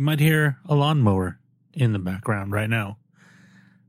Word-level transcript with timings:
You 0.00 0.06
might 0.06 0.18
hear 0.18 0.56
a 0.64 0.74
lawnmower 0.74 1.38
in 1.74 1.92
the 1.92 1.98
background 1.98 2.52
right 2.52 2.70
now. 2.70 2.96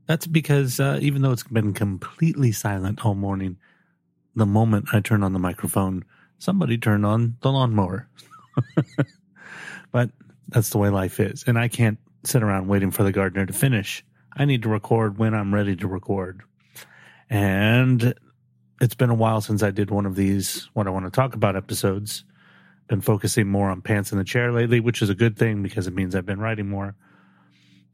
That's 0.06 0.26
because 0.26 0.78
uh, 0.78 0.98
even 1.00 1.22
though 1.22 1.30
it's 1.30 1.42
been 1.42 1.72
completely 1.72 2.52
silent 2.52 3.02
all 3.02 3.14
morning, 3.14 3.56
the 4.36 4.44
moment 4.44 4.88
I 4.92 5.00
turn 5.00 5.22
on 5.22 5.32
the 5.32 5.38
microphone, 5.38 6.04
somebody 6.38 6.76
turned 6.76 7.06
on 7.06 7.38
the 7.40 7.50
lawnmower. 7.50 8.10
but 9.90 10.10
that's 10.48 10.68
the 10.68 10.76
way 10.76 10.90
life 10.90 11.18
is. 11.18 11.44
And 11.46 11.58
I 11.58 11.68
can't 11.68 11.96
sit 12.24 12.42
around 12.42 12.68
waiting 12.68 12.90
for 12.90 13.04
the 13.04 13.12
gardener 13.12 13.46
to 13.46 13.52
finish. 13.54 14.04
I 14.36 14.44
need 14.44 14.64
to 14.64 14.68
record 14.68 15.16
when 15.16 15.32
I'm 15.32 15.54
ready 15.54 15.76
to 15.76 15.88
record. 15.88 16.42
And 17.30 18.12
it's 18.82 18.94
been 18.94 19.08
a 19.08 19.14
while 19.14 19.40
since 19.40 19.62
I 19.62 19.70
did 19.70 19.90
one 19.90 20.04
of 20.04 20.14
these, 20.14 20.68
what 20.74 20.86
I 20.86 20.90
want 20.90 21.06
to 21.06 21.10
talk 21.10 21.34
about 21.34 21.56
episodes. 21.56 22.24
Been 22.92 23.00
focusing 23.00 23.48
more 23.48 23.70
on 23.70 23.80
pants 23.80 24.12
in 24.12 24.18
the 24.18 24.24
chair 24.24 24.52
lately, 24.52 24.78
which 24.78 25.00
is 25.00 25.08
a 25.08 25.14
good 25.14 25.38
thing 25.38 25.62
because 25.62 25.86
it 25.86 25.94
means 25.94 26.14
I've 26.14 26.26
been 26.26 26.38
writing 26.38 26.68
more. 26.68 26.94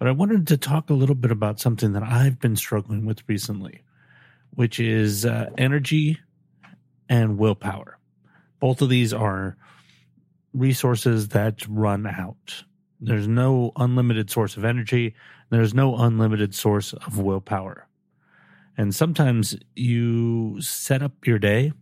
But 0.01 0.09
I 0.09 0.11
wanted 0.11 0.49
to 0.49 0.57
talk 0.57 0.91
a 0.91 0.93
little 0.93 1.15
bit 1.15 1.31
about 1.31 1.61
something 1.61 1.93
that 1.93 2.03
I've 2.03 2.41
been 2.41 2.57
struggling 2.57 3.07
with 3.07 3.23
recently, 3.29 3.85
which 4.51 4.81
is 4.81 5.25
uh, 5.25 5.51
energy 5.57 6.19
and 7.09 7.39
willpower. 7.39 8.01
Both 8.59 8.83
of 8.83 8.89
these 8.89 9.15
are 9.15 9.57
resources 10.53 11.29
that 11.29 11.65
run 11.69 12.05
out. 12.05 12.65
There's 13.01 13.29
no 13.29 13.71
unlimited 13.77 14.31
source 14.31 14.57
of 14.57 14.65
energy. 14.65 15.15
There's 15.49 15.75
no 15.75 15.97
unlimited 15.97 16.57
source 16.57 16.93
of 16.93 17.19
willpower. 17.19 17.87
And 18.77 18.93
sometimes 18.93 19.57
you 19.77 20.61
set 20.61 21.05
up 21.05 21.25
your 21.25 21.39
day. 21.39 21.73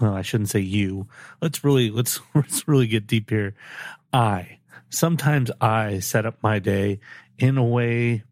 Well, 0.00 0.14
I 0.14 0.22
shouldn't 0.22 0.50
say 0.50 0.60
you. 0.60 1.08
Let's 1.40 1.64
really 1.64 1.90
let's 1.90 2.20
let's 2.34 2.66
really 2.66 2.86
get 2.86 3.06
deep 3.06 3.30
here. 3.30 3.54
I 4.12 4.58
sometimes 4.90 5.50
I 5.60 6.00
set 6.00 6.26
up 6.26 6.42
my 6.42 6.58
day 6.58 7.00
in 7.38 7.58
a 7.58 7.64
way 7.64 8.24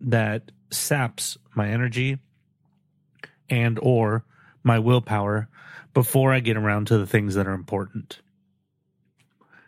that 0.00 0.50
saps 0.70 1.38
my 1.54 1.68
energy 1.68 2.18
and 3.48 3.78
or 3.82 4.24
my 4.62 4.78
willpower 4.78 5.48
before 5.94 6.32
I 6.32 6.40
get 6.40 6.56
around 6.56 6.86
to 6.86 6.98
the 6.98 7.06
things 7.06 7.34
that 7.34 7.46
are 7.46 7.52
important. 7.52 8.20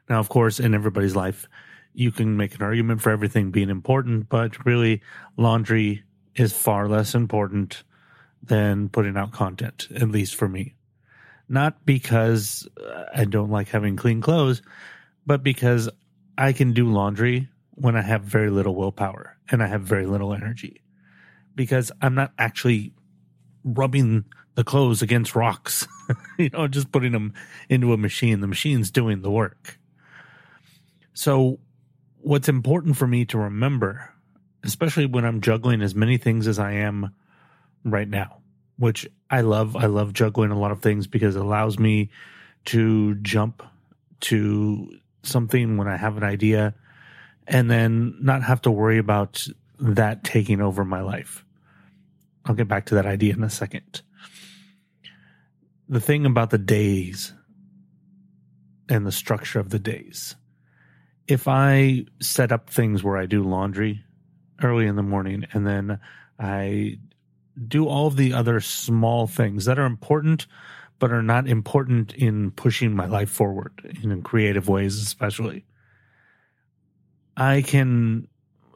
Now, 0.08 0.20
of 0.20 0.28
course, 0.28 0.60
in 0.60 0.74
everybody's 0.74 1.16
life, 1.16 1.48
you 1.92 2.10
can 2.10 2.36
make 2.36 2.54
an 2.54 2.62
argument 2.62 3.00
for 3.00 3.10
everything 3.10 3.50
being 3.50 3.70
important, 3.70 4.28
but 4.28 4.64
really, 4.66 5.02
laundry 5.36 6.02
is 6.34 6.52
far 6.52 6.88
less 6.88 7.14
important 7.14 7.84
than 8.42 8.88
putting 8.88 9.16
out 9.16 9.32
content, 9.32 9.88
at 9.94 10.10
least 10.10 10.34
for 10.34 10.48
me. 10.48 10.74
Not 11.48 11.84
because 11.84 12.66
uh, 12.82 13.04
I 13.14 13.24
don't 13.24 13.50
like 13.50 13.68
having 13.68 13.96
clean 13.96 14.20
clothes, 14.20 14.62
but 15.26 15.42
because 15.42 15.88
I 16.38 16.52
can 16.52 16.72
do 16.72 16.90
laundry 16.90 17.48
when 17.72 17.96
I 17.96 18.02
have 18.02 18.22
very 18.22 18.50
little 18.50 18.74
willpower 18.74 19.36
and 19.50 19.62
I 19.62 19.66
have 19.66 19.82
very 19.82 20.06
little 20.06 20.32
energy. 20.32 20.82
Because 21.54 21.92
I'm 22.00 22.14
not 22.14 22.32
actually 22.38 22.92
rubbing 23.64 24.24
the 24.54 24.64
clothes 24.64 25.02
against 25.02 25.34
rocks, 25.34 25.86
you 26.38 26.50
know, 26.50 26.68
just 26.68 26.92
putting 26.92 27.12
them 27.12 27.34
into 27.68 27.92
a 27.92 27.96
machine. 27.96 28.40
The 28.40 28.46
machine's 28.46 28.90
doing 28.90 29.22
the 29.22 29.30
work. 29.30 29.78
So, 31.12 31.60
what's 32.20 32.48
important 32.48 32.96
for 32.96 33.06
me 33.06 33.24
to 33.26 33.38
remember, 33.38 34.12
especially 34.64 35.06
when 35.06 35.24
I'm 35.24 35.40
juggling 35.40 35.82
as 35.82 35.94
many 35.94 36.16
things 36.16 36.46
as 36.48 36.58
I 36.58 36.72
am 36.72 37.14
right 37.84 38.08
now, 38.08 38.38
which 38.76 39.08
I 39.30 39.40
love. 39.42 39.76
I 39.76 39.86
love 39.86 40.12
juggling 40.12 40.50
a 40.50 40.58
lot 40.58 40.70
of 40.70 40.82
things 40.82 41.06
because 41.06 41.36
it 41.36 41.42
allows 41.42 41.78
me 41.78 42.10
to 42.66 43.14
jump 43.16 43.62
to 44.20 44.98
something 45.22 45.76
when 45.76 45.88
I 45.88 45.96
have 45.96 46.16
an 46.16 46.22
idea 46.22 46.74
and 47.46 47.70
then 47.70 48.16
not 48.20 48.42
have 48.42 48.62
to 48.62 48.70
worry 48.70 48.98
about 48.98 49.46
that 49.78 50.24
taking 50.24 50.60
over 50.60 50.84
my 50.84 51.02
life. 51.02 51.44
I'll 52.44 52.54
get 52.54 52.68
back 52.68 52.86
to 52.86 52.96
that 52.96 53.06
idea 53.06 53.34
in 53.34 53.42
a 53.42 53.50
second. 53.50 54.02
The 55.88 56.00
thing 56.00 56.26
about 56.26 56.50
the 56.50 56.58
days 56.58 57.32
and 58.88 59.06
the 59.06 59.12
structure 59.12 59.58
of 59.58 59.70
the 59.70 59.78
days 59.78 60.36
if 61.26 61.48
I 61.48 62.04
set 62.20 62.52
up 62.52 62.70
things 62.70 63.02
where 63.02 63.16
I 63.16 63.26
do 63.26 63.42
laundry 63.42 64.04
early 64.62 64.86
in 64.86 64.96
the 64.96 65.02
morning 65.02 65.46
and 65.52 65.66
then 65.66 65.98
I 66.38 66.98
do 67.68 67.86
all 67.86 68.10
the 68.10 68.32
other 68.32 68.60
small 68.60 69.26
things 69.26 69.64
that 69.64 69.78
are 69.78 69.86
important 69.86 70.46
but 70.98 71.12
are 71.12 71.22
not 71.22 71.48
important 71.48 72.12
in 72.14 72.50
pushing 72.52 72.94
my 72.94 73.06
life 73.06 73.30
forward 73.30 73.72
in 74.02 74.22
creative 74.22 74.68
ways 74.68 75.00
especially 75.00 75.64
I 77.36 77.62
can 77.62 78.28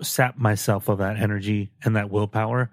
sap 0.03 0.37
myself 0.37 0.89
of 0.89 0.99
that 0.99 1.17
energy 1.17 1.71
and 1.85 1.97
that 1.97 2.11
willpower 2.11 2.71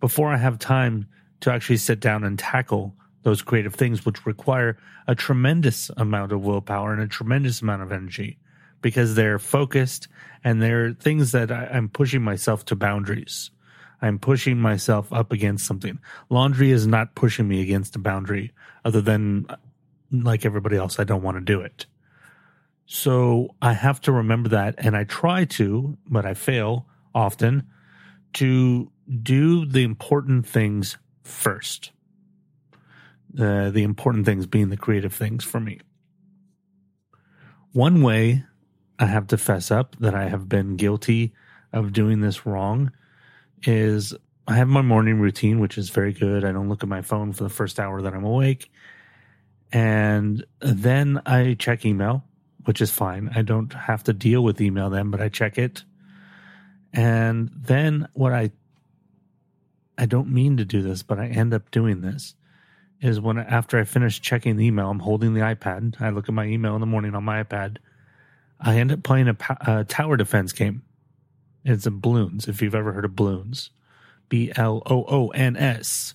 before 0.00 0.32
I 0.32 0.36
have 0.36 0.58
time 0.58 1.06
to 1.40 1.52
actually 1.52 1.76
sit 1.76 2.00
down 2.00 2.24
and 2.24 2.38
tackle 2.38 2.94
those 3.22 3.42
creative 3.42 3.74
things 3.74 4.06
which 4.06 4.24
require 4.24 4.78
a 5.06 5.14
tremendous 5.14 5.90
amount 5.96 6.32
of 6.32 6.42
willpower 6.42 6.92
and 6.92 7.02
a 7.02 7.08
tremendous 7.08 7.60
amount 7.60 7.82
of 7.82 7.92
energy 7.92 8.38
because 8.80 9.14
they're 9.14 9.38
focused 9.38 10.08
and 10.44 10.62
they're 10.62 10.92
things 10.92 11.32
that 11.32 11.50
I, 11.50 11.66
I'm 11.66 11.88
pushing 11.88 12.22
myself 12.22 12.64
to 12.66 12.76
boundaries. 12.76 13.50
I'm 14.02 14.18
pushing 14.18 14.58
myself 14.58 15.12
up 15.12 15.32
against 15.32 15.66
something. 15.66 15.98
Laundry 16.28 16.70
is 16.70 16.86
not 16.86 17.14
pushing 17.14 17.48
me 17.48 17.62
against 17.62 17.96
a 17.96 17.98
boundary 17.98 18.52
other 18.84 19.00
than 19.00 19.46
like 20.10 20.44
everybody 20.44 20.76
else, 20.76 20.98
I 20.98 21.04
don't 21.04 21.22
want 21.22 21.36
to 21.36 21.40
do 21.40 21.60
it. 21.60 21.86
So 22.86 23.54
I 23.60 23.72
have 23.72 24.00
to 24.02 24.12
remember 24.12 24.50
that. 24.50 24.76
And 24.78 24.96
I 24.96 25.04
try 25.04 25.44
to, 25.44 25.96
but 26.06 26.24
I 26.24 26.34
fail 26.34 26.86
often 27.14 27.66
to 28.34 28.90
do 29.22 29.66
the 29.66 29.82
important 29.82 30.46
things 30.46 30.98
first. 31.24 31.90
Uh, 33.38 33.70
the 33.70 33.82
important 33.82 34.24
things 34.24 34.46
being 34.46 34.70
the 34.70 34.76
creative 34.76 35.12
things 35.12 35.44
for 35.44 35.60
me. 35.60 35.80
One 37.72 38.02
way 38.02 38.44
I 38.98 39.06
have 39.06 39.26
to 39.28 39.36
fess 39.36 39.70
up 39.70 39.96
that 39.98 40.14
I 40.14 40.28
have 40.28 40.48
been 40.48 40.76
guilty 40.76 41.34
of 41.72 41.92
doing 41.92 42.20
this 42.20 42.46
wrong 42.46 42.92
is 43.64 44.14
I 44.46 44.56
have 44.56 44.68
my 44.68 44.82
morning 44.82 45.20
routine, 45.20 45.58
which 45.58 45.78
is 45.78 45.90
very 45.90 46.12
good. 46.12 46.44
I 46.44 46.52
don't 46.52 46.68
look 46.68 46.82
at 46.82 46.88
my 46.88 47.02
phone 47.02 47.32
for 47.32 47.44
the 47.44 47.50
first 47.50 47.80
hour 47.80 48.02
that 48.02 48.14
I'm 48.14 48.24
awake. 48.24 48.70
And 49.72 50.44
then 50.60 51.20
I 51.26 51.54
check 51.58 51.84
email, 51.84 52.24
which 52.64 52.80
is 52.80 52.90
fine. 52.90 53.30
I 53.34 53.42
don't 53.42 53.72
have 53.72 54.04
to 54.04 54.12
deal 54.12 54.42
with 54.42 54.60
email 54.60 54.90
then, 54.90 55.10
but 55.10 55.20
I 55.20 55.28
check 55.28 55.58
it. 55.58 55.84
And 56.92 57.50
then 57.54 58.08
what 58.12 58.32
I 58.32 58.52
I 59.98 60.06
don't 60.06 60.28
mean 60.28 60.58
to 60.58 60.64
do 60.64 60.82
this, 60.82 61.02
but 61.02 61.18
I 61.18 61.26
end 61.26 61.54
up 61.54 61.70
doing 61.70 62.02
this 62.02 62.34
is 63.00 63.20
when 63.20 63.38
after 63.38 63.78
I 63.78 63.84
finish 63.84 64.20
checking 64.20 64.56
the 64.56 64.66
email, 64.66 64.90
I'm 64.90 65.00
holding 65.00 65.34
the 65.34 65.40
iPad. 65.40 66.00
I 66.00 66.10
look 66.10 66.28
at 66.28 66.34
my 66.34 66.44
email 66.44 66.74
in 66.74 66.80
the 66.80 66.86
morning 66.86 67.14
on 67.14 67.24
my 67.24 67.42
iPad 67.42 67.78
I 68.60 68.78
end 68.78 68.92
up 68.92 69.02
playing 69.02 69.28
a, 69.28 69.36
a 69.66 69.84
tower 69.84 70.16
defense 70.16 70.52
game. 70.52 70.82
It's 71.68 71.86
a 71.86 71.90
Bloons. 71.90 72.48
if 72.48 72.62
you've 72.62 72.74
ever 72.74 72.92
heard 72.92 73.04
of 73.04 73.12
Bloons, 73.12 73.70
B 74.28 74.52
L 74.56 74.82
O 74.86 75.04
O 75.08 75.28
N 75.28 75.56
S. 75.56 76.14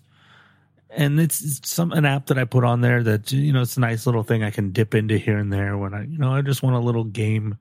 And 0.89 1.19
it's 1.19 1.61
some 1.69 1.91
an 1.91 2.05
app 2.05 2.25
that 2.27 2.37
I 2.37 2.43
put 2.43 2.63
on 2.63 2.81
there 2.81 3.03
that 3.03 3.31
you 3.31 3.53
know 3.53 3.61
it's 3.61 3.77
a 3.77 3.81
nice 3.81 4.05
little 4.05 4.23
thing 4.23 4.43
I 4.43 4.51
can 4.51 4.71
dip 4.71 4.95
into 4.95 5.17
here 5.17 5.37
and 5.37 5.51
there 5.51 5.77
when 5.77 5.93
I 5.93 6.03
you 6.03 6.17
know 6.17 6.33
I 6.33 6.41
just 6.41 6.63
want 6.63 6.75
a 6.75 6.79
little 6.79 7.03
game, 7.03 7.57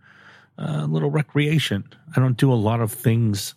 a 0.58 0.70
uh, 0.70 0.86
little 0.86 1.10
recreation. 1.10 1.84
I 2.16 2.20
don't 2.20 2.36
do 2.36 2.52
a 2.52 2.54
lot 2.54 2.80
of 2.80 2.92
things 2.92 3.54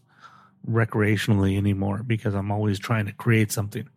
recreationally 0.70 1.58
anymore 1.58 2.04
because 2.06 2.34
I'm 2.34 2.52
always 2.52 2.80
trying 2.80 3.06
to 3.06 3.14
create 3.14 3.52
something. 3.52 3.88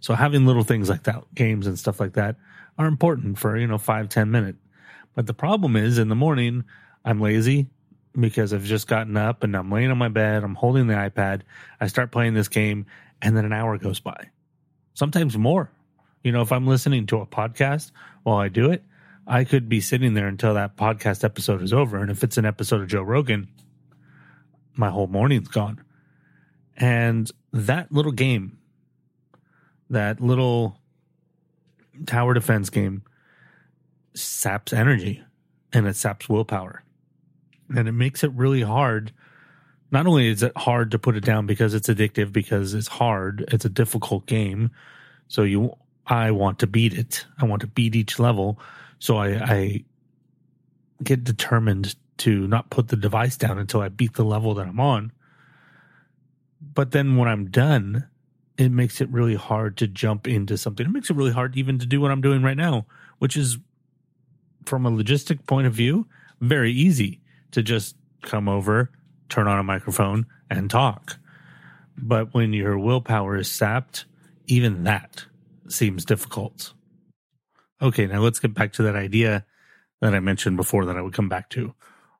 So 0.00 0.14
having 0.14 0.46
little 0.46 0.64
things 0.64 0.88
like 0.88 1.04
that, 1.04 1.22
games 1.34 1.66
and 1.66 1.78
stuff 1.78 2.00
like 2.00 2.14
that, 2.14 2.36
are 2.78 2.86
important 2.86 3.38
for 3.38 3.56
you 3.56 3.66
know 3.66 3.78
five 3.78 4.08
ten 4.08 4.30
minute 4.30 4.56
but 5.16 5.26
the 5.26 5.34
problem 5.34 5.74
is 5.74 5.98
in 5.98 6.08
the 6.08 6.14
morning, 6.14 6.64
I'm 7.04 7.20
lazy 7.20 7.68
because 8.18 8.52
I've 8.52 8.64
just 8.64 8.86
gotten 8.86 9.16
up 9.16 9.44
and 9.44 9.56
I'm 9.56 9.70
laying 9.70 9.90
on 9.90 9.98
my 9.98 10.08
bed. 10.08 10.42
I'm 10.42 10.54
holding 10.54 10.86
the 10.86 10.94
iPad. 10.94 11.42
I 11.80 11.86
start 11.86 12.12
playing 12.12 12.34
this 12.34 12.48
game 12.48 12.86
and 13.22 13.36
then 13.36 13.44
an 13.44 13.52
hour 13.52 13.78
goes 13.78 14.00
by, 14.00 14.30
sometimes 14.94 15.36
more. 15.36 15.70
You 16.22 16.32
know, 16.32 16.42
if 16.42 16.52
I'm 16.52 16.66
listening 16.66 17.06
to 17.06 17.20
a 17.20 17.26
podcast 17.26 17.92
while 18.22 18.38
I 18.38 18.48
do 18.48 18.70
it, 18.70 18.82
I 19.26 19.44
could 19.44 19.68
be 19.68 19.80
sitting 19.80 20.14
there 20.14 20.28
until 20.28 20.54
that 20.54 20.76
podcast 20.76 21.24
episode 21.24 21.62
is 21.62 21.72
over. 21.72 21.98
And 21.98 22.10
if 22.10 22.22
it's 22.22 22.36
an 22.36 22.44
episode 22.44 22.80
of 22.80 22.88
Joe 22.88 23.02
Rogan, 23.02 23.48
my 24.74 24.90
whole 24.90 25.06
morning's 25.06 25.48
gone. 25.48 25.82
And 26.76 27.30
that 27.52 27.90
little 27.90 28.12
game, 28.12 28.58
that 29.90 30.20
little 30.20 30.78
tower 32.06 32.34
defense 32.34 32.70
game, 32.70 33.02
saps 34.14 34.72
energy 34.72 35.22
and 35.72 35.86
it 35.86 35.96
saps 35.96 36.28
willpower. 36.28 36.82
And 37.74 37.88
it 37.88 37.92
makes 37.92 38.22
it 38.22 38.32
really 38.32 38.62
hard. 38.62 39.12
Not 39.90 40.06
only 40.06 40.28
is 40.28 40.42
it 40.42 40.56
hard 40.56 40.90
to 40.92 40.98
put 40.98 41.16
it 41.16 41.24
down 41.24 41.46
because 41.46 41.74
it's 41.74 41.88
addictive, 41.88 42.32
because 42.32 42.74
it's 42.74 42.88
hard, 42.88 43.44
it's 43.48 43.64
a 43.64 43.70
difficult 43.70 44.26
game. 44.26 44.70
So 45.28 45.42
you, 45.42 45.76
I 46.06 46.30
want 46.30 46.58
to 46.60 46.66
beat 46.66 46.94
it. 46.94 47.26
I 47.40 47.44
want 47.44 47.60
to 47.60 47.68
beat 47.68 47.94
each 47.94 48.18
level. 48.18 48.60
So 48.98 49.16
I, 49.16 49.28
I 49.28 49.84
get 51.02 51.24
determined 51.24 51.94
to 52.18 52.46
not 52.48 52.70
put 52.70 52.88
the 52.88 52.96
device 52.96 53.36
down 53.36 53.58
until 53.58 53.80
I 53.80 53.88
beat 53.88 54.14
the 54.14 54.24
level 54.24 54.54
that 54.54 54.66
I'm 54.66 54.80
on. 54.80 55.12
But 56.60 56.92
then 56.92 57.16
when 57.16 57.28
I'm 57.28 57.50
done, 57.50 58.06
it 58.56 58.70
makes 58.70 59.00
it 59.00 59.08
really 59.10 59.34
hard 59.34 59.76
to 59.78 59.86
jump 59.86 60.26
into 60.26 60.56
something. 60.56 60.86
It 60.86 60.92
makes 60.92 61.10
it 61.10 61.16
really 61.16 61.32
hard 61.32 61.56
even 61.56 61.78
to 61.78 61.86
do 61.86 62.00
what 62.00 62.10
I'm 62.10 62.22
doing 62.22 62.42
right 62.42 62.56
now, 62.56 62.86
which 63.18 63.36
is 63.36 63.58
from 64.64 64.86
a 64.86 64.90
logistic 64.90 65.46
point 65.46 65.66
of 65.66 65.74
view, 65.74 66.06
very 66.40 66.72
easy 66.72 67.20
to 67.52 67.62
just 67.62 67.96
come 68.22 68.48
over, 68.48 68.90
turn 69.28 69.48
on 69.48 69.58
a 69.58 69.62
microphone 69.62 70.26
and 70.50 70.70
talk. 70.70 71.18
But 71.96 72.34
when 72.34 72.52
your 72.52 72.78
willpower 72.78 73.36
is 73.36 73.50
sapped, 73.50 74.04
even 74.46 74.84
that 74.84 75.24
seems 75.68 76.04
difficult. 76.04 76.72
Okay, 77.80 78.06
now 78.06 78.20
let's 78.20 78.38
get 78.38 78.54
back 78.54 78.72
to 78.74 78.82
that 78.84 78.96
idea 78.96 79.44
that 80.00 80.14
I 80.14 80.20
mentioned 80.20 80.56
before 80.56 80.86
that 80.86 80.96
I 80.96 81.00
would 81.00 81.14
come 81.14 81.28
back 81.28 81.50
to, 81.50 81.74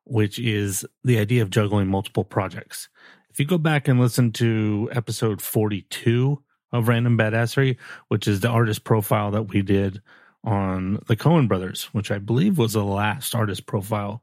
which 0.04 0.38
is 0.38 0.84
the 1.04 1.18
idea 1.18 1.42
of 1.42 1.50
juggling 1.50 1.88
multiple 1.88 2.24
projects. 2.24 2.88
If 3.30 3.40
you 3.40 3.46
go 3.46 3.58
back 3.58 3.86
and 3.88 4.00
listen 4.00 4.32
to 4.32 4.88
episode 4.92 5.42
42 5.42 6.42
of 6.72 6.88
Random 6.88 7.18
Badassery, 7.18 7.76
which 8.08 8.26
is 8.26 8.40
the 8.40 8.48
artist 8.48 8.84
profile 8.84 9.30
that 9.32 9.48
we 9.48 9.62
did 9.62 10.00
on 10.42 11.00
the 11.06 11.16
Coen 11.16 11.48
brothers, 11.48 11.84
which 11.92 12.10
I 12.10 12.18
believe 12.18 12.58
was 12.58 12.72
the 12.72 12.84
last 12.84 13.34
artist 13.34 13.66
profile 13.66 14.22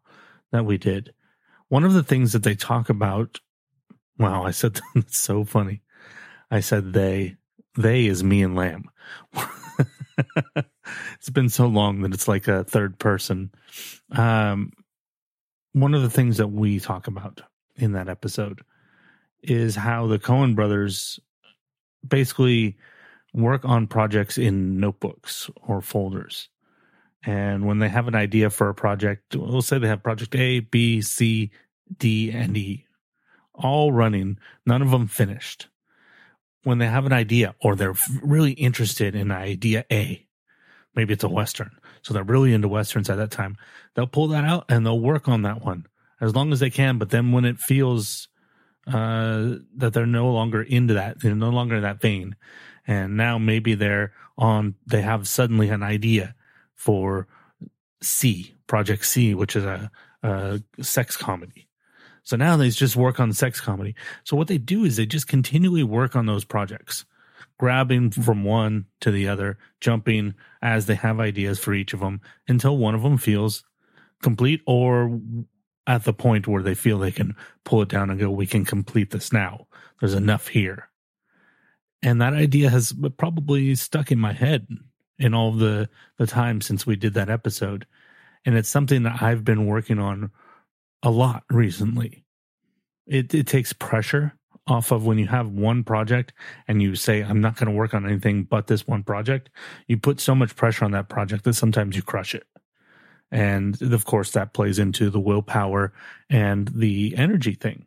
that 0.53 0.65
we 0.65 0.77
did. 0.77 1.13
One 1.67 1.83
of 1.83 1.93
the 1.93 2.03
things 2.03 2.31
that 2.31 2.43
they 2.43 2.55
talk 2.55 2.89
about, 2.89 3.41
wow, 4.17 4.43
I 4.45 4.51
said 4.51 4.79
that's 4.95 5.17
so 5.17 5.43
funny. 5.43 5.81
I 6.49 6.61
said 6.61 6.93
they, 6.93 7.35
they 7.75 8.05
is 8.05 8.23
me 8.23 8.43
and 8.43 8.55
Lam. 8.55 8.85
it's 10.55 11.29
been 11.31 11.49
so 11.49 11.67
long 11.67 12.01
that 12.01 12.13
it's 12.13 12.27
like 12.27 12.47
a 12.47 12.63
third 12.63 12.99
person. 12.99 13.51
Um, 14.11 14.71
one 15.73 15.95
of 15.95 16.03
the 16.03 16.09
things 16.09 16.37
that 16.37 16.49
we 16.49 16.79
talk 16.79 17.07
about 17.07 17.41
in 17.75 17.93
that 17.93 18.07
episode 18.07 18.61
is 19.41 19.75
how 19.75 20.05
the 20.05 20.19
Coen 20.19 20.55
brothers 20.55 21.19
basically 22.07 22.77
work 23.33 23.65
on 23.65 23.87
projects 23.87 24.37
in 24.37 24.79
notebooks 24.79 25.49
or 25.63 25.81
folders. 25.81 26.49
And 27.25 27.65
when 27.65 27.79
they 27.79 27.89
have 27.89 28.07
an 28.07 28.15
idea 28.15 28.49
for 28.49 28.69
a 28.69 28.73
project, 28.73 29.35
we'll 29.35 29.61
say 29.61 29.77
they 29.77 29.87
have 29.87 30.03
project 30.03 30.35
A, 30.35 30.59
B, 30.59 31.01
C, 31.01 31.51
D, 31.97 32.31
and 32.31 32.55
E, 32.57 32.85
all 33.53 33.91
running, 33.91 34.37
none 34.65 34.81
of 34.81 34.91
them 34.91 35.07
finished. 35.07 35.67
When 36.63 36.77
they 36.77 36.87
have 36.87 37.05
an 37.05 37.13
idea 37.13 37.55
or 37.61 37.75
they're 37.75 37.95
really 38.21 38.51
interested 38.51 39.15
in 39.15 39.31
idea 39.31 39.85
A, 39.91 40.25
maybe 40.95 41.13
it's 41.13 41.23
a 41.23 41.29
Western. 41.29 41.71
So 42.01 42.13
they're 42.13 42.23
really 42.23 42.53
into 42.53 42.67
Westerns 42.67 43.09
at 43.09 43.17
that 43.17 43.31
time. 43.31 43.57
They'll 43.95 44.07
pull 44.07 44.27
that 44.29 44.43
out 44.43 44.65
and 44.69 44.85
they'll 44.85 44.99
work 44.99 45.27
on 45.27 45.41
that 45.43 45.63
one 45.63 45.85
as 46.19 46.35
long 46.35 46.51
as 46.51 46.59
they 46.59 46.69
can. 46.69 46.97
But 46.97 47.09
then 47.09 47.31
when 47.31 47.45
it 47.45 47.59
feels 47.59 48.27
uh, 48.87 49.55
that 49.77 49.93
they're 49.93 50.05
no 50.05 50.31
longer 50.31 50.61
into 50.61 50.93
that. 50.95 51.21
They're 51.21 51.35
no 51.35 51.49
longer 51.49 51.75
in 51.75 51.83
that 51.83 52.01
vein. 52.01 52.35
And 52.85 53.15
now 53.15 53.37
maybe 53.37 53.75
they're 53.75 54.13
on, 54.37 54.75
they 54.85 55.01
have 55.01 55.27
suddenly 55.27 55.69
an 55.69 55.83
idea 55.83 56.35
for 56.83 57.27
C, 58.01 58.53
Project 58.67 59.05
C, 59.05 59.33
which 59.33 59.55
is 59.55 59.63
a, 59.63 59.89
a 60.21 60.61
sex 60.81 61.15
comedy. 61.15 61.69
So 62.23 62.35
now 62.35 62.57
they 62.57 62.69
just 62.69 62.97
work 62.97 63.21
on 63.21 63.31
sex 63.31 63.61
comedy. 63.61 63.95
So 64.25 64.35
what 64.35 64.49
they 64.49 64.57
do 64.57 64.83
is 64.83 64.97
they 64.97 65.05
just 65.05 65.29
continually 65.29 65.83
work 65.83 66.13
on 66.13 66.25
those 66.25 66.43
projects, 66.43 67.05
grabbing 67.57 68.11
from 68.11 68.43
one 68.43 68.85
to 68.99 69.11
the 69.11 69.29
other, 69.29 69.57
jumping 69.79 70.33
as 70.61 70.85
they 70.85 70.95
have 70.95 71.21
ideas 71.21 71.57
for 71.57 71.73
each 71.73 71.93
of 71.93 72.01
them 72.01 72.19
until 72.49 72.77
one 72.77 72.95
of 72.95 73.01
them 73.01 73.17
feels 73.17 73.63
complete 74.21 74.61
or 74.67 75.21
at 75.87 76.03
the 76.03 76.13
point 76.13 76.49
where 76.49 76.63
they 76.63 76.75
feel 76.75 76.99
they 76.99 77.11
can 77.11 77.33
pull 77.63 77.81
it 77.81 77.89
down 77.89 78.09
and 78.09 78.19
go, 78.19 78.29
we 78.29 78.45
can 78.45 78.65
complete 78.65 79.11
this 79.11 79.31
now. 79.31 79.67
There's 80.01 80.13
enough 80.13 80.49
here. 80.49 80.89
And 82.01 82.21
that 82.21 82.33
idea 82.33 82.69
has 82.69 82.93
probably 83.17 83.73
stuck 83.75 84.11
in 84.11 84.19
my 84.19 84.33
head 84.33 84.67
in 85.19 85.33
all 85.33 85.51
the, 85.51 85.89
the 86.17 86.27
time 86.27 86.61
since 86.61 86.85
we 86.85 86.95
did 86.95 87.13
that 87.13 87.29
episode. 87.29 87.85
And 88.45 88.55
it's 88.55 88.69
something 88.69 89.03
that 89.03 89.21
I've 89.21 89.45
been 89.45 89.67
working 89.67 89.99
on 89.99 90.31
a 91.01 91.11
lot 91.11 91.43
recently. 91.49 92.25
It, 93.05 93.33
it 93.33 93.47
takes 93.47 93.73
pressure 93.73 94.37
off 94.67 94.91
of 94.91 95.05
when 95.05 95.17
you 95.17 95.27
have 95.27 95.49
one 95.49 95.83
project 95.83 96.33
and 96.67 96.81
you 96.81 96.95
say, 96.95 97.21
I'm 97.21 97.41
not 97.41 97.57
going 97.57 97.67
to 97.67 97.77
work 97.77 97.93
on 97.93 98.05
anything 98.05 98.43
but 98.43 98.67
this 98.67 98.87
one 98.87 99.03
project. 99.03 99.49
You 99.87 99.97
put 99.97 100.19
so 100.19 100.33
much 100.33 100.55
pressure 100.55 100.85
on 100.85 100.91
that 100.91 101.09
project 101.09 101.43
that 101.43 101.53
sometimes 101.53 101.95
you 101.95 102.01
crush 102.01 102.33
it. 102.33 102.47
And 103.31 103.81
of 103.81 104.05
course, 104.05 104.31
that 104.31 104.53
plays 104.53 104.79
into 104.79 105.09
the 105.09 105.19
willpower 105.19 105.91
and 106.29 106.67
the 106.67 107.15
energy 107.17 107.55
thing. 107.55 107.85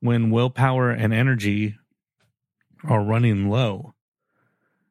When 0.00 0.30
willpower 0.30 0.90
and 0.90 1.14
energy 1.14 1.76
are 2.84 3.02
running 3.02 3.48
low, 3.48 3.94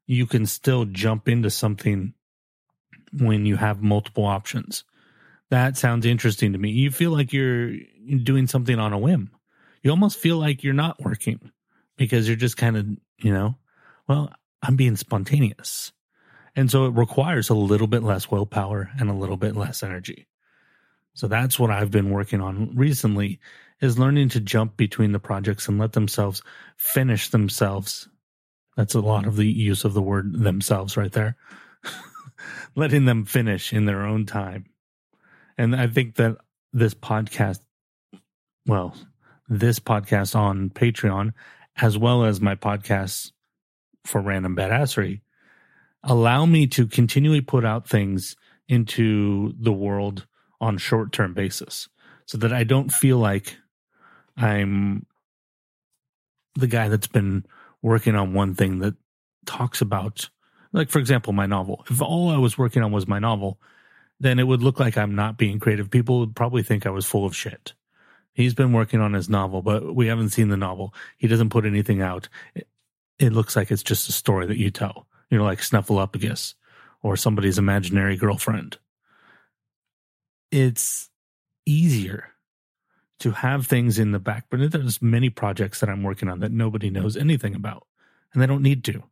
you 0.07 0.25
can 0.25 0.45
still 0.45 0.85
jump 0.85 1.27
into 1.27 1.49
something 1.49 2.13
when 3.19 3.45
you 3.45 3.57
have 3.57 3.81
multiple 3.81 4.25
options. 4.25 4.83
That 5.49 5.77
sounds 5.77 6.05
interesting 6.05 6.53
to 6.53 6.59
me. 6.59 6.71
You 6.71 6.91
feel 6.91 7.11
like 7.11 7.31
you're 7.31 7.73
doing 8.23 8.47
something 8.47 8.79
on 8.79 8.93
a 8.93 8.97
whim. 8.97 9.31
You 9.81 9.91
almost 9.91 10.19
feel 10.19 10.37
like 10.37 10.63
you're 10.63 10.73
not 10.73 11.01
working 11.01 11.51
because 11.97 12.27
you're 12.27 12.35
just 12.37 12.57
kind 12.57 12.75
of, 12.75 12.87
you 13.17 13.31
know, 13.31 13.55
well, 14.07 14.31
I'm 14.61 14.75
being 14.75 14.95
spontaneous. 14.95 15.91
And 16.55 16.71
so 16.71 16.85
it 16.85 16.95
requires 16.95 17.49
a 17.49 17.53
little 17.53 17.87
bit 17.87 18.03
less 18.03 18.31
willpower 18.31 18.89
and 18.99 19.09
a 19.09 19.13
little 19.13 19.37
bit 19.37 19.55
less 19.55 19.83
energy. 19.83 20.27
So 21.13 21.27
that's 21.27 21.59
what 21.59 21.71
I've 21.71 21.91
been 21.91 22.09
working 22.09 22.41
on 22.41 22.75
recently 22.75 23.39
is 23.79 23.99
learning 23.99 24.29
to 24.29 24.39
jump 24.39 24.75
between 24.75 25.11
the 25.11 25.19
projects 25.19 25.67
and 25.67 25.79
let 25.79 25.93
themselves 25.93 26.41
finish 26.77 27.29
themselves. 27.29 28.09
That's 28.77 28.93
a 28.93 29.01
lot 29.01 29.25
of 29.25 29.35
the 29.35 29.47
use 29.47 29.83
of 29.83 29.95
the 29.95 30.03
word 30.03 30.39
themselves 30.39 30.95
right 30.95 31.11
there. 31.11 31.35
Letting 32.75 33.05
them 33.05 33.25
finish 33.25 33.73
in 33.73 33.85
their 33.85 34.05
own 34.05 34.27
time. 34.27 34.67
And 35.57 35.75
I 35.75 35.87
think 35.87 36.15
that 36.15 36.37
this 36.71 36.93
podcast, 36.93 37.59
well, 38.67 38.95
this 39.49 39.79
podcast 39.79 40.35
on 40.35 40.69
Patreon, 40.69 41.33
as 41.75 41.97
well 41.97 42.23
as 42.23 42.39
my 42.39 42.53
podcasts 42.53 43.31
for 44.05 44.21
Random 44.21 44.55
Badassery, 44.55 45.21
allow 46.03 46.45
me 46.45 46.67
to 46.67 46.85
continually 46.85 47.41
put 47.41 47.65
out 47.65 47.89
things 47.89 48.35
into 48.67 49.55
the 49.59 49.73
world 49.73 50.27
on 50.61 50.77
short 50.77 51.11
term 51.11 51.33
basis 51.33 51.89
so 52.27 52.37
that 52.37 52.53
I 52.53 52.63
don't 52.63 52.93
feel 52.93 53.17
like 53.17 53.57
I'm 54.35 55.07
the 56.55 56.67
guy 56.67 56.89
that's 56.89 57.07
been 57.07 57.43
working 57.81 58.15
on 58.15 58.33
one 58.33 58.55
thing 58.55 58.79
that 58.79 58.95
talks 59.45 59.81
about 59.81 60.29
like 60.73 60.89
for 60.89 60.99
example 60.99 61.33
my 61.33 61.45
novel. 61.45 61.85
If 61.89 62.01
all 62.01 62.29
i 62.29 62.37
was 62.37 62.57
working 62.57 62.83
on 62.83 62.91
was 62.91 63.07
my 63.07 63.19
novel 63.19 63.59
then 64.19 64.39
it 64.39 64.43
would 64.43 64.63
look 64.63 64.79
like 64.79 64.97
i'm 64.97 65.15
not 65.15 65.37
being 65.37 65.59
creative. 65.59 65.89
People 65.89 66.19
would 66.19 66.35
probably 66.35 66.63
think 66.63 66.85
i 66.85 66.89
was 66.89 67.05
full 67.05 67.25
of 67.25 67.35
shit. 67.35 67.73
He's 68.33 68.53
been 68.53 68.73
working 68.73 68.99
on 68.99 69.13
his 69.13 69.29
novel 69.29 69.61
but 69.61 69.95
we 69.95 70.07
haven't 70.07 70.29
seen 70.29 70.49
the 70.49 70.57
novel. 70.57 70.93
He 71.17 71.27
doesn't 71.27 71.49
put 71.49 71.65
anything 71.65 72.01
out. 72.01 72.29
It, 72.55 72.67
it 73.19 73.33
looks 73.33 73.55
like 73.55 73.71
it's 73.71 73.83
just 73.83 74.09
a 74.09 74.11
story 74.11 74.45
that 74.45 74.57
you 74.57 74.69
tell. 74.69 75.07
You 75.29 75.39
know, 75.39 75.43
like 75.43 75.59
Snuffleupagus 75.59 76.53
or 77.01 77.17
somebody's 77.17 77.57
imaginary 77.57 78.15
girlfriend. 78.15 78.77
It's 80.51 81.09
easier 81.65 82.29
to 83.19 83.31
have 83.31 83.65
things 83.65 83.97
in 83.97 84.11
the 84.11 84.19
back, 84.19 84.45
but 84.49 84.71
there's 84.71 85.01
many 85.01 85.29
projects 85.29 85.79
that 85.79 85.89
I'm 85.89 86.03
working 86.03 86.29
on 86.29 86.39
that 86.41 86.51
nobody 86.51 86.89
knows 86.89 87.17
anything 87.17 87.55
about, 87.55 87.87
and 88.33 88.41
they 88.41 88.47
don't 88.47 88.61
need 88.61 88.83
to, 88.85 89.03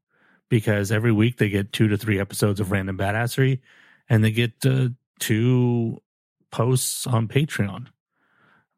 because 0.49 0.91
every 0.91 1.11
week 1.11 1.37
they 1.37 1.49
get 1.49 1.73
two 1.73 1.87
to 1.87 1.97
three 1.97 2.19
episodes 2.19 2.59
of 2.59 2.71
Random 2.71 2.97
Badassery, 2.97 3.61
and 4.07 4.23
they 4.23 4.31
get 4.31 4.53
uh, 4.65 4.89
two 5.19 6.01
posts 6.51 7.07
on 7.07 7.27
Patreon, 7.27 7.87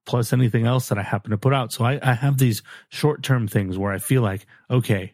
plus 0.06 0.32
anything 0.32 0.66
else 0.66 0.88
that 0.90 0.98
I 0.98 1.04
happen 1.04 1.32
to 1.32 1.38
put 1.38 1.54
out. 1.54 1.74
So 1.74 1.84
I, 1.84 2.00
I 2.02 2.14
have 2.14 2.38
these 2.38 2.64
short 2.90 3.22
term 3.22 3.48
things 3.48 3.78
where 3.78 3.92
I 3.92 4.00
feel 4.00 4.22
like, 4.22 4.46
okay, 4.70 5.14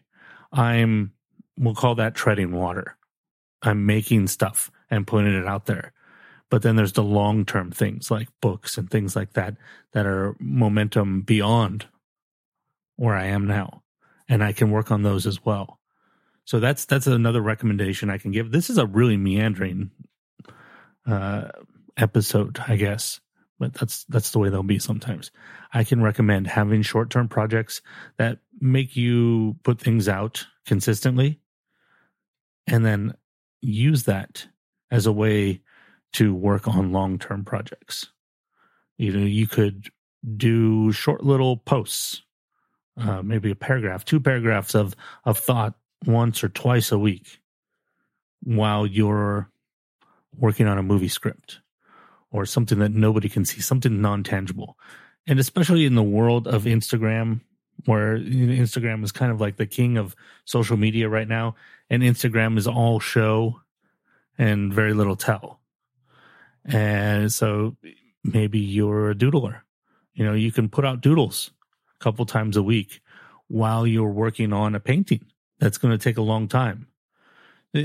I'm 0.52 1.12
we'll 1.58 1.74
call 1.74 1.96
that 1.96 2.14
treading 2.14 2.52
water. 2.52 2.96
I'm 3.62 3.86
making 3.86 4.28
stuff 4.28 4.70
and 4.90 5.06
putting 5.06 5.34
it 5.34 5.46
out 5.46 5.66
there. 5.66 5.92
But 6.50 6.62
then 6.62 6.76
there's 6.76 6.92
the 6.92 7.02
long 7.02 7.44
term 7.44 7.70
things 7.70 8.10
like 8.10 8.28
books 8.40 8.78
and 8.78 8.90
things 8.90 9.16
like 9.16 9.32
that 9.32 9.56
that 9.92 10.06
are 10.06 10.36
momentum 10.38 11.22
beyond 11.22 11.86
where 12.96 13.14
I 13.14 13.26
am 13.26 13.46
now. 13.46 13.82
And 14.28 14.42
I 14.42 14.52
can 14.52 14.70
work 14.70 14.90
on 14.90 15.02
those 15.02 15.26
as 15.26 15.44
well. 15.44 15.80
So 16.44 16.60
that's 16.60 16.84
that's 16.84 17.06
another 17.06 17.40
recommendation 17.40 18.10
I 18.10 18.18
can 18.18 18.30
give. 18.30 18.52
This 18.52 18.70
is 18.70 18.78
a 18.78 18.86
really 18.86 19.16
meandering 19.16 19.90
uh, 21.06 21.48
episode, 21.96 22.58
I 22.66 22.76
guess, 22.76 23.20
but 23.58 23.74
that's 23.74 24.04
that's 24.04 24.30
the 24.30 24.38
way 24.38 24.50
they'll 24.50 24.62
be 24.62 24.78
sometimes. 24.78 25.30
I 25.72 25.84
can 25.84 26.02
recommend 26.02 26.46
having 26.46 26.82
short 26.82 27.10
term 27.10 27.28
projects 27.28 27.80
that 28.18 28.38
make 28.60 28.96
you 28.96 29.56
put 29.62 29.80
things 29.80 30.08
out 30.08 30.46
consistently 30.66 31.40
and 32.66 32.84
then 32.84 33.14
use 33.60 34.04
that 34.04 34.46
as 34.90 35.06
a 35.06 35.12
way 35.12 35.62
to 36.14 36.34
work 36.34 36.66
on 36.66 36.92
long 36.92 37.18
term 37.18 37.44
projects. 37.44 38.06
You 38.96 39.12
know, 39.12 39.26
you 39.26 39.46
could 39.46 39.88
do 40.36 40.92
short 40.92 41.24
little 41.24 41.56
posts, 41.56 42.22
uh, 42.96 43.22
maybe 43.22 43.50
a 43.50 43.56
paragraph, 43.56 44.04
two 44.04 44.20
paragraphs 44.20 44.74
of, 44.74 44.96
of 45.24 45.38
thought 45.38 45.74
once 46.06 46.42
or 46.42 46.48
twice 46.48 46.92
a 46.92 46.98
week 46.98 47.40
while 48.42 48.86
you're 48.86 49.50
working 50.38 50.66
on 50.66 50.78
a 50.78 50.82
movie 50.82 51.08
script 51.08 51.60
or 52.30 52.46
something 52.46 52.78
that 52.78 52.92
nobody 52.92 53.28
can 53.28 53.44
see, 53.44 53.60
something 53.60 54.00
non 54.00 54.22
tangible. 54.22 54.76
And 55.26 55.38
especially 55.38 55.86
in 55.86 55.94
the 55.94 56.02
world 56.02 56.46
of 56.46 56.64
Instagram, 56.64 57.40
where 57.86 58.18
Instagram 58.18 59.02
is 59.02 59.12
kind 59.12 59.32
of 59.32 59.40
like 59.40 59.56
the 59.56 59.66
king 59.66 59.96
of 59.96 60.14
social 60.44 60.76
media 60.76 61.08
right 61.08 61.28
now, 61.28 61.56
and 61.90 62.02
Instagram 62.02 62.56
is 62.58 62.66
all 62.66 63.00
show 63.00 63.60
and 64.38 64.72
very 64.72 64.94
little 64.94 65.16
tell. 65.16 65.60
And 66.64 67.32
so 67.32 67.76
maybe 68.22 68.58
you're 68.58 69.10
a 69.10 69.14
doodler. 69.14 69.60
You 70.14 70.24
know, 70.24 70.34
you 70.34 70.52
can 70.52 70.68
put 70.68 70.84
out 70.84 71.00
doodles 71.00 71.50
a 72.00 72.02
couple 72.02 72.24
times 72.26 72.56
a 72.56 72.62
week 72.62 73.00
while 73.48 73.86
you're 73.86 74.10
working 74.10 74.52
on 74.52 74.74
a 74.74 74.80
painting 74.80 75.26
that's 75.58 75.78
going 75.78 75.96
to 75.96 76.02
take 76.02 76.16
a 76.16 76.22
long 76.22 76.48
time. 76.48 76.86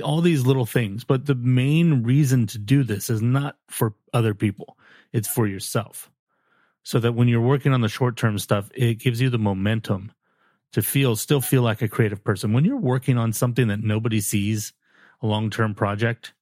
All 0.03 0.21
these 0.21 0.45
little 0.45 0.65
things. 0.65 1.03
But 1.03 1.25
the 1.25 1.36
main 1.36 2.03
reason 2.03 2.48
to 2.48 2.57
do 2.59 2.83
this 2.83 3.09
is 3.09 3.21
not 3.21 3.57
for 3.67 3.95
other 4.13 4.33
people, 4.33 4.77
it's 5.12 5.27
for 5.27 5.48
yourself. 5.48 6.09
So 6.83 7.00
that 7.00 7.13
when 7.13 7.27
you're 7.27 7.41
working 7.41 7.74
on 7.74 7.81
the 7.81 7.89
short 7.89 8.15
term 8.15 8.39
stuff, 8.39 8.69
it 8.74 8.95
gives 8.95 9.19
you 9.19 9.29
the 9.29 9.38
momentum 9.38 10.12
to 10.71 10.81
feel, 10.81 11.15
still 11.15 11.41
feel 11.41 11.62
like 11.62 11.81
a 11.81 11.88
creative 11.88 12.24
person. 12.24 12.53
When 12.53 12.65
you're 12.65 12.77
working 12.77 13.17
on 13.17 13.33
something 13.33 13.67
that 13.67 13.83
nobody 13.83 14.21
sees, 14.21 14.74
a 15.21 15.27
long 15.27 15.50
term 15.50 15.75
project, 15.75 16.33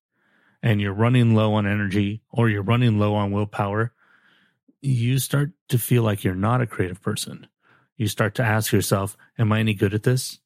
and 0.61 0.81
you're 0.81 0.93
running 0.93 1.35
low 1.35 1.53
on 1.53 1.67
energy 1.67 2.21
or 2.31 2.49
you're 2.49 2.63
running 2.63 2.99
low 2.99 3.15
on 3.15 3.31
willpower, 3.31 3.93
you 4.81 5.19
start 5.19 5.51
to 5.69 5.77
feel 5.77 6.03
like 6.03 6.23
you're 6.23 6.35
not 6.35 6.61
a 6.61 6.67
creative 6.67 7.01
person. 7.01 7.47
You 7.95 8.07
start 8.07 8.35
to 8.35 8.43
ask 8.43 8.71
yourself, 8.71 9.17
am 9.37 9.51
I 9.51 9.59
any 9.59 9.73
good 9.73 9.93
at 9.93 10.03
this? 10.03 10.39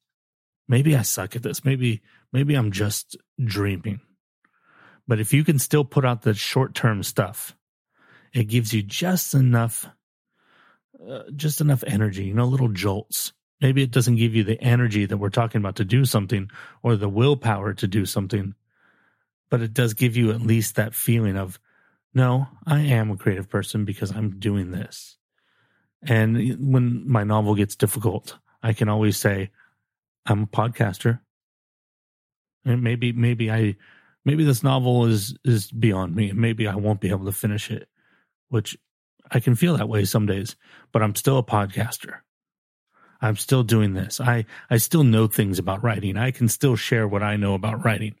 Maybe 0.68 0.96
I 0.96 1.02
suck 1.02 1.36
at 1.36 1.42
this. 1.42 1.64
Maybe, 1.64 2.02
maybe 2.32 2.54
I'm 2.54 2.72
just 2.72 3.16
dreaming. 3.42 4.00
But 5.06 5.20
if 5.20 5.32
you 5.34 5.44
can 5.44 5.58
still 5.58 5.84
put 5.84 6.04
out 6.04 6.22
the 6.22 6.34
short 6.34 6.74
term 6.74 7.02
stuff, 7.02 7.54
it 8.32 8.44
gives 8.44 8.72
you 8.72 8.82
just 8.82 9.34
enough, 9.34 9.86
uh, 11.06 11.24
just 11.36 11.60
enough 11.60 11.84
energy, 11.86 12.24
you 12.24 12.34
know, 12.34 12.46
little 12.46 12.68
jolts. 12.68 13.32
Maybe 13.60 13.82
it 13.82 13.90
doesn't 13.90 14.16
give 14.16 14.34
you 14.34 14.44
the 14.44 14.60
energy 14.60 15.04
that 15.04 15.18
we're 15.18 15.28
talking 15.28 15.60
about 15.60 15.76
to 15.76 15.84
do 15.84 16.04
something 16.04 16.50
or 16.82 16.96
the 16.96 17.08
willpower 17.08 17.74
to 17.74 17.86
do 17.86 18.06
something, 18.06 18.54
but 19.52 19.60
it 19.60 19.74
does 19.74 19.92
give 19.92 20.16
you 20.16 20.30
at 20.30 20.40
least 20.40 20.76
that 20.76 20.94
feeling 20.94 21.36
of, 21.36 21.60
no, 22.14 22.48
I 22.66 22.80
am 22.80 23.10
a 23.10 23.18
creative 23.18 23.50
person 23.50 23.84
because 23.84 24.10
I'm 24.10 24.38
doing 24.38 24.70
this. 24.70 25.18
And 26.02 26.56
when 26.72 27.06
my 27.06 27.22
novel 27.22 27.54
gets 27.54 27.76
difficult, 27.76 28.38
I 28.62 28.72
can 28.72 28.88
always 28.88 29.18
say, 29.18 29.50
I'm 30.24 30.44
a 30.44 30.46
podcaster. 30.46 31.20
And 32.64 32.82
maybe, 32.82 33.12
maybe 33.12 33.50
I, 33.50 33.76
maybe 34.24 34.42
this 34.42 34.62
novel 34.62 35.04
is, 35.04 35.36
is 35.44 35.70
beyond 35.70 36.16
me. 36.16 36.32
Maybe 36.32 36.66
I 36.66 36.76
won't 36.76 37.02
be 37.02 37.10
able 37.10 37.26
to 37.26 37.32
finish 37.32 37.70
it, 37.70 37.90
which 38.48 38.78
I 39.30 39.38
can 39.38 39.54
feel 39.54 39.76
that 39.76 39.88
way 39.88 40.06
some 40.06 40.24
days, 40.24 40.56
but 40.92 41.02
I'm 41.02 41.14
still 41.14 41.36
a 41.36 41.44
podcaster. 41.44 42.20
I'm 43.20 43.36
still 43.36 43.64
doing 43.64 43.92
this. 43.92 44.18
I, 44.18 44.46
I 44.70 44.78
still 44.78 45.04
know 45.04 45.26
things 45.26 45.58
about 45.58 45.84
writing. 45.84 46.16
I 46.16 46.30
can 46.30 46.48
still 46.48 46.74
share 46.74 47.06
what 47.06 47.22
I 47.22 47.36
know 47.36 47.52
about 47.52 47.84
writing. 47.84 48.14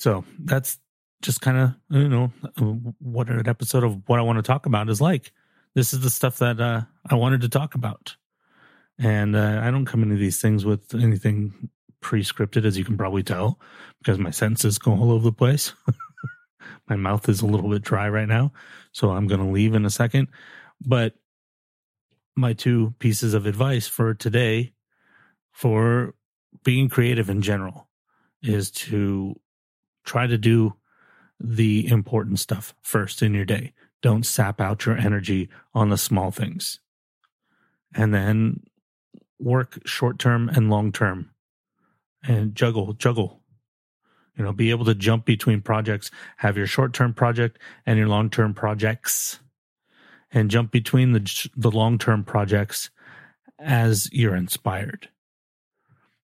So 0.00 0.24
that's 0.38 0.78
just 1.20 1.42
kind 1.42 1.58
of 1.58 1.74
you 1.90 2.08
know 2.08 2.32
what 3.00 3.28
an 3.28 3.46
episode 3.46 3.84
of 3.84 4.00
what 4.08 4.18
I 4.18 4.22
want 4.22 4.38
to 4.38 4.42
talk 4.42 4.64
about 4.64 4.88
is 4.88 4.98
like. 4.98 5.30
This 5.74 5.92
is 5.92 6.00
the 6.00 6.08
stuff 6.08 6.38
that 6.38 6.58
uh, 6.58 6.84
I 7.10 7.16
wanted 7.16 7.42
to 7.42 7.50
talk 7.50 7.74
about, 7.74 8.16
and 8.98 9.36
uh, 9.36 9.60
I 9.62 9.70
don't 9.70 9.84
come 9.84 10.02
into 10.02 10.16
these 10.16 10.40
things 10.40 10.64
with 10.64 10.94
anything 10.94 11.68
pre-scripted, 12.00 12.64
as 12.64 12.78
you 12.78 12.84
can 12.84 12.96
probably 12.96 13.22
tell, 13.22 13.60
because 13.98 14.18
my 14.18 14.30
senses 14.30 14.78
go 14.78 14.92
all 14.92 15.12
over 15.12 15.24
the 15.24 15.32
place. 15.32 15.74
my 16.88 16.96
mouth 16.96 17.28
is 17.28 17.42
a 17.42 17.46
little 17.46 17.68
bit 17.68 17.82
dry 17.82 18.08
right 18.08 18.26
now, 18.26 18.54
so 18.92 19.10
I'm 19.10 19.26
going 19.26 19.44
to 19.44 19.52
leave 19.52 19.74
in 19.74 19.84
a 19.84 19.90
second. 19.90 20.28
But 20.80 21.12
my 22.36 22.54
two 22.54 22.94
pieces 23.00 23.34
of 23.34 23.44
advice 23.44 23.86
for 23.86 24.14
today, 24.14 24.72
for 25.52 26.14
being 26.64 26.88
creative 26.88 27.28
in 27.28 27.42
general, 27.42 27.90
is 28.42 28.70
to 28.70 29.38
try 30.04 30.26
to 30.26 30.38
do 30.38 30.74
the 31.38 31.86
important 31.88 32.38
stuff 32.38 32.74
first 32.82 33.22
in 33.22 33.34
your 33.34 33.44
day. 33.44 33.72
Don't 34.02 34.26
sap 34.26 34.60
out 34.60 34.86
your 34.86 34.96
energy 34.96 35.48
on 35.74 35.90
the 35.90 35.98
small 35.98 36.30
things. 36.30 36.80
And 37.94 38.14
then 38.14 38.62
work 39.38 39.78
short 39.86 40.18
term 40.18 40.48
and 40.48 40.70
long 40.70 40.92
term 40.92 41.30
and 42.22 42.54
juggle, 42.54 42.92
juggle. 42.92 43.40
You 44.36 44.44
know, 44.44 44.52
be 44.52 44.70
able 44.70 44.84
to 44.86 44.94
jump 44.94 45.26
between 45.26 45.60
projects, 45.60 46.10
have 46.38 46.56
your 46.56 46.66
short 46.66 46.94
term 46.94 47.12
project 47.12 47.58
and 47.84 47.98
your 47.98 48.08
long 48.08 48.30
term 48.30 48.54
projects, 48.54 49.40
and 50.30 50.50
jump 50.50 50.70
between 50.70 51.12
the, 51.12 51.48
the 51.56 51.70
long 51.70 51.98
term 51.98 52.24
projects 52.24 52.90
as 53.58 54.08
you're 54.12 54.36
inspired 54.36 55.08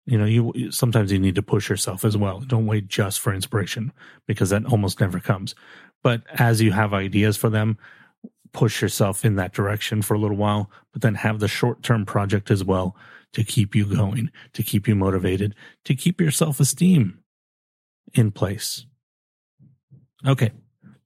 you 0.06 0.18
know 0.18 0.26
you 0.26 0.72
sometimes 0.72 1.12
you 1.12 1.20
need 1.20 1.36
to 1.36 1.44
push 1.44 1.70
yourself 1.70 2.04
as 2.04 2.18
well. 2.18 2.40
Don't 2.42 2.66
wait 2.66 2.88
just 2.88 3.20
for 3.20 3.34
inspiration 3.34 3.92
because 4.28 4.50
that 4.50 4.66
almost 4.66 5.00
never 5.00 5.20
comes. 5.20 5.56
But 6.02 6.24
as 6.40 6.62
you 6.62 6.72
have 6.72 6.94
ideas 6.94 7.38
for 7.38 7.50
them 7.50 7.78
push 8.54 8.82
yourself 8.82 9.26
in 9.26 9.36
that 9.36 9.52
direction 9.52 10.02
for 10.02 10.14
a 10.14 10.20
little 10.20 10.38
while 10.38 10.70
but 10.92 11.02
then 11.02 11.16
have 11.16 11.40
the 11.40 11.48
short 11.48 11.82
term 11.82 12.06
project 12.06 12.52
as 12.52 12.64
well 12.64 12.96
to 13.34 13.44
keep 13.44 13.76
you 13.76 13.84
going 13.84 14.30
to 14.54 14.62
keep 14.62 14.88
you 14.88 14.96
motivated 14.96 15.56
to 15.84 15.96
keep 15.96 16.22
your 16.22 16.32
self 16.32 16.60
esteem 16.60 17.20
in 18.14 18.32
place. 18.32 18.86
Okay. 20.26 20.52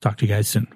Talk 0.01 0.17
to 0.17 0.25
you 0.25 0.33
guys 0.33 0.47
soon 0.47 0.67